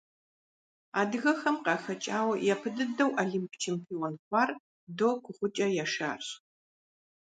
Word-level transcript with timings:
Адыгэхэм 0.99 1.57
къахэкӀауэ 1.65 2.35
япэ 2.53 2.69
дыдэу 2.75 3.11
Олимп 3.21 3.51
чемпион 3.61 4.13
хъуар 4.23 4.49
Догу-ГъукӀэ 4.97 5.67
Яшарщ. 5.83 6.27